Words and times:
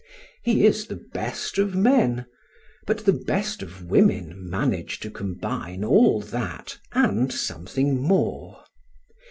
He 0.41 0.65
is 0.65 0.87
the 0.87 0.95
best 1.13 1.59
of 1.59 1.75
men, 1.75 2.25
but 2.87 3.05
the 3.05 3.13
best 3.13 3.61
of 3.61 3.83
women 3.83 4.49
manage 4.49 4.99
to 5.01 5.11
combine 5.11 5.83
all 5.83 6.19
that 6.21 6.79
and 6.93 7.31
something 7.31 8.01
more. 8.01 8.63